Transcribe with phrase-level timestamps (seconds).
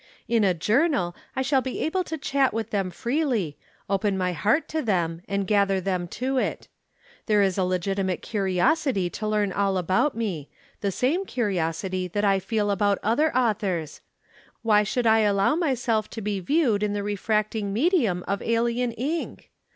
[0.27, 3.55] In a journal I shall be able to chat with them freely,
[3.87, 6.67] open my heart to them and gather them to it.
[7.27, 12.39] There is a legitimate curiosity to learn all about me the same curiosity that I
[12.39, 14.01] feel about other authors.
[14.63, 19.51] Why should I allow myself to be viewed in the refracting medium of alien ink?